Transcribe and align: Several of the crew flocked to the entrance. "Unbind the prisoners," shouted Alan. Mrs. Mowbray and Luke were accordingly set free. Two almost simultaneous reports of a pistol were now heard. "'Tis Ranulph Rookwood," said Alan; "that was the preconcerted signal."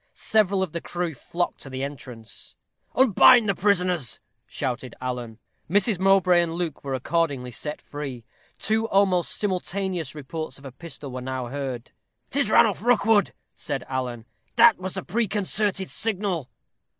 Several 0.15 0.63
of 0.63 0.71
the 0.73 0.81
crew 0.81 1.13
flocked 1.13 1.61
to 1.61 1.69
the 1.69 1.83
entrance. 1.83 2.55
"Unbind 2.95 3.47
the 3.47 3.53
prisoners," 3.53 4.19
shouted 4.47 4.95
Alan. 4.99 5.37
Mrs. 5.69 5.99
Mowbray 5.99 6.41
and 6.41 6.55
Luke 6.55 6.83
were 6.83 6.95
accordingly 6.95 7.51
set 7.51 7.83
free. 7.83 8.25
Two 8.57 8.87
almost 8.87 9.35
simultaneous 9.37 10.15
reports 10.15 10.57
of 10.57 10.65
a 10.65 10.71
pistol 10.71 11.11
were 11.11 11.21
now 11.21 11.49
heard. 11.49 11.91
"'Tis 12.31 12.49
Ranulph 12.49 12.81
Rookwood," 12.81 13.33
said 13.55 13.83
Alan; 13.87 14.25
"that 14.55 14.79
was 14.79 14.95
the 14.95 15.03
preconcerted 15.03 15.91
signal." 15.91 16.49